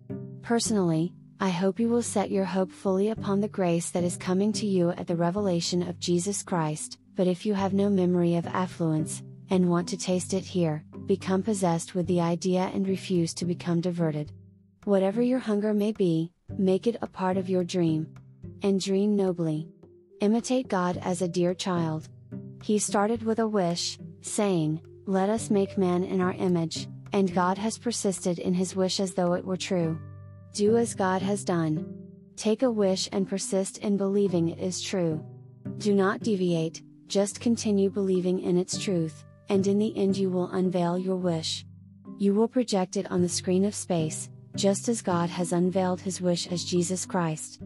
Personally, 0.43 1.13
I 1.39 1.49
hope 1.49 1.79
you 1.79 1.89
will 1.89 2.01
set 2.01 2.31
your 2.31 2.45
hope 2.45 2.71
fully 2.71 3.09
upon 3.09 3.41
the 3.41 3.47
grace 3.47 3.89
that 3.91 4.03
is 4.03 4.17
coming 4.17 4.53
to 4.53 4.65
you 4.65 4.91
at 4.91 5.07
the 5.07 5.15
revelation 5.15 5.81
of 5.81 5.99
Jesus 5.99 6.43
Christ, 6.43 6.99
but 7.15 7.27
if 7.27 7.45
you 7.45 7.53
have 7.53 7.73
no 7.73 7.89
memory 7.89 8.35
of 8.35 8.47
affluence, 8.47 9.23
and 9.49 9.69
want 9.69 9.87
to 9.89 9.97
taste 9.97 10.33
it 10.33 10.43
here, 10.43 10.83
become 11.05 11.41
possessed 11.41 11.95
with 11.95 12.07
the 12.07 12.21
idea 12.21 12.69
and 12.73 12.87
refuse 12.87 13.33
to 13.33 13.45
become 13.45 13.81
diverted. 13.81 14.31
Whatever 14.83 15.21
your 15.21 15.39
hunger 15.39 15.73
may 15.73 15.91
be, 15.91 16.31
make 16.57 16.87
it 16.87 16.97
a 17.01 17.07
part 17.07 17.37
of 17.37 17.49
your 17.49 17.63
dream. 17.63 18.07
And 18.61 18.81
dream 18.81 19.15
nobly. 19.15 19.67
Imitate 20.21 20.67
God 20.67 20.99
as 21.03 21.21
a 21.21 21.27
dear 21.27 21.53
child. 21.53 22.07
He 22.63 22.79
started 22.79 23.23
with 23.23 23.39
a 23.39 23.47
wish, 23.47 23.99
saying, 24.21 24.81
Let 25.05 25.29
us 25.29 25.49
make 25.49 25.77
man 25.77 26.03
in 26.03 26.21
our 26.21 26.33
image, 26.33 26.87
and 27.13 27.33
God 27.33 27.57
has 27.57 27.77
persisted 27.77 28.39
in 28.39 28.53
his 28.53 28.75
wish 28.75 28.99
as 28.99 29.13
though 29.13 29.33
it 29.33 29.45
were 29.45 29.57
true. 29.57 29.99
Do 30.53 30.77
as 30.77 30.95
God 30.95 31.21
has 31.21 31.43
done. 31.43 31.85
Take 32.35 32.63
a 32.63 32.71
wish 32.71 33.09
and 33.11 33.27
persist 33.27 33.79
in 33.79 33.97
believing 33.97 34.49
it 34.49 34.59
is 34.59 34.81
true. 34.81 35.23
Do 35.77 35.93
not 35.93 36.21
deviate, 36.21 36.81
just 37.07 37.39
continue 37.39 37.89
believing 37.89 38.39
in 38.39 38.57
its 38.57 38.77
truth, 38.77 39.23
and 39.49 39.65
in 39.65 39.79
the 39.79 39.95
end 39.97 40.17
you 40.17 40.29
will 40.29 40.51
unveil 40.51 40.97
your 40.97 41.15
wish. 41.15 41.65
You 42.17 42.33
will 42.33 42.47
project 42.47 42.97
it 42.97 43.09
on 43.11 43.21
the 43.21 43.29
screen 43.29 43.65
of 43.65 43.75
space, 43.75 44.29
just 44.55 44.89
as 44.89 45.01
God 45.01 45.29
has 45.29 45.51
unveiled 45.51 46.01
his 46.01 46.19
wish 46.19 46.47
as 46.51 46.63
Jesus 46.63 47.05
Christ. 47.05 47.61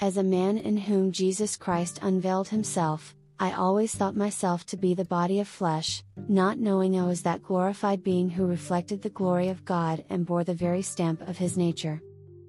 As 0.00 0.16
a 0.16 0.22
man 0.22 0.58
in 0.58 0.76
whom 0.76 1.10
Jesus 1.10 1.56
Christ 1.56 1.98
unveiled 2.02 2.48
himself, 2.48 3.14
I 3.38 3.52
always 3.52 3.94
thought 3.94 4.16
myself 4.16 4.64
to 4.66 4.78
be 4.78 4.94
the 4.94 5.04
body 5.04 5.40
of 5.40 5.48
flesh, 5.48 6.02
not 6.26 6.58
knowing 6.58 6.98
I 6.98 7.04
was 7.04 7.22
that 7.22 7.42
glorified 7.42 8.02
being 8.02 8.30
who 8.30 8.46
reflected 8.46 9.02
the 9.02 9.10
glory 9.10 9.48
of 9.48 9.64
God 9.64 10.04
and 10.08 10.24
bore 10.24 10.42
the 10.42 10.54
very 10.54 10.80
stamp 10.80 11.20
of 11.28 11.36
his 11.36 11.58
nature. 11.58 12.00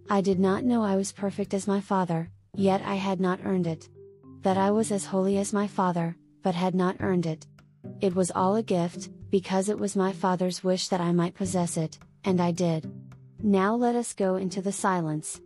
I 0.09 0.21
did 0.21 0.39
not 0.39 0.63
know 0.63 0.83
I 0.83 0.95
was 0.95 1.11
perfect 1.11 1.53
as 1.53 1.67
my 1.67 1.81
Father, 1.81 2.29
yet 2.55 2.81
I 2.85 2.95
had 2.95 3.19
not 3.19 3.41
earned 3.43 3.67
it. 3.67 3.89
That 4.43 4.57
I 4.57 4.71
was 4.71 4.91
as 4.91 5.05
holy 5.05 5.37
as 5.37 5.51
my 5.51 5.67
Father, 5.67 6.15
but 6.41 6.55
had 6.55 6.73
not 6.73 6.95
earned 7.01 7.25
it. 7.25 7.45
It 7.99 8.15
was 8.15 8.31
all 8.31 8.55
a 8.55 8.63
gift, 8.63 9.09
because 9.29 9.67
it 9.67 9.77
was 9.77 9.97
my 9.97 10.13
Father's 10.13 10.63
wish 10.63 10.87
that 10.87 11.01
I 11.01 11.11
might 11.11 11.35
possess 11.35 11.75
it, 11.75 11.99
and 12.23 12.39
I 12.39 12.51
did. 12.51 12.89
Now 13.43 13.75
let 13.75 13.95
us 13.95 14.13
go 14.13 14.37
into 14.37 14.61
the 14.61 14.71
silence, 14.71 15.41